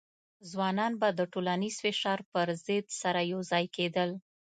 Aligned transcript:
ځوانان 0.49 0.93
به 1.01 1.07
د 1.13 1.21
ټولنیز 1.33 1.75
فشار 1.85 2.19
پر 2.31 2.47
ضد 2.65 2.85
سره 3.01 3.21
یوځای 3.33 3.65
کېدل. 3.75 4.09